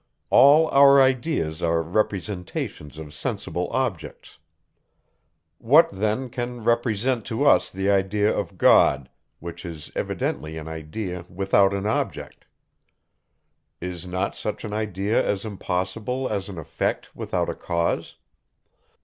All 0.31 0.67
our 0.69 0.99
ideas 0.99 1.61
are 1.61 1.83
representations 1.83 2.97
of 2.97 3.13
sensible 3.13 3.69
objects. 3.69 4.39
What 5.59 5.89
then 5.91 6.31
can 6.31 6.63
represent 6.63 7.23
to 7.27 7.45
us 7.45 7.69
the 7.69 7.91
idea 7.91 8.35
of 8.35 8.57
God, 8.57 9.11
which 9.37 9.63
is 9.63 9.91
evidently 9.95 10.57
an 10.57 10.67
idea 10.67 11.27
without 11.29 11.71
an 11.71 11.85
object? 11.85 12.45
Is 13.79 14.07
not 14.07 14.35
such 14.35 14.63
an 14.65 14.73
idea 14.73 15.23
as 15.23 15.45
impossible, 15.45 16.27
as 16.27 16.49
an 16.49 16.57
effect 16.57 17.15
without 17.15 17.47
a 17.47 17.53
cause? 17.53 18.15